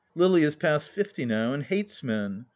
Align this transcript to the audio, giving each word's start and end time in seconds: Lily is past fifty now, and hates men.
Lily 0.15 0.41
is 0.41 0.55
past 0.55 0.89
fifty 0.89 1.25
now, 1.27 1.53
and 1.53 1.61
hates 1.61 2.01
men. 2.01 2.47